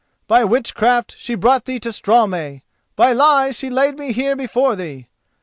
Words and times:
By 0.25 0.43
witchcraft 0.45 1.13
she 1.19 1.35
brought 1.35 1.65
thee 1.65 1.79
to 1.81 1.89
Straumey, 1.93 2.63
by 2.95 3.13
lies 3.13 3.55
she 3.55 3.69
laid 3.69 3.99
me 3.99 4.13
here 4.13 4.35
before 4.35 4.75
thee. 4.75 5.09